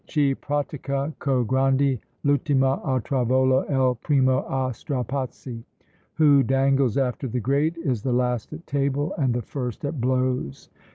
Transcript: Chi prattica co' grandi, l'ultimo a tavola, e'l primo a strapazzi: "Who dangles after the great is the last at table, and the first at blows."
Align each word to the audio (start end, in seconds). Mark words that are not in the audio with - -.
Chi 0.07 0.33
prattica 0.33 1.13
co' 1.19 1.43
grandi, 1.43 1.99
l'ultimo 2.23 2.81
a 2.83 2.99
tavola, 3.01 3.69
e'l 3.69 3.93
primo 4.01 4.39
a 4.47 4.73
strapazzi: 4.73 5.63
"Who 6.15 6.41
dangles 6.41 6.97
after 6.97 7.27
the 7.27 7.39
great 7.39 7.77
is 7.77 8.01
the 8.01 8.11
last 8.11 8.51
at 8.51 8.65
table, 8.65 9.13
and 9.19 9.31
the 9.31 9.43
first 9.43 9.85
at 9.85 10.01
blows." 10.01 10.71